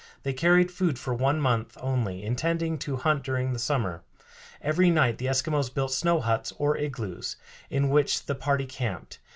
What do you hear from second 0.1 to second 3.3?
They carried food for one month only, intending to hunt